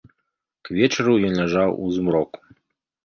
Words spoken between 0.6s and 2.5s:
К вечару ён ляжаў у змроку.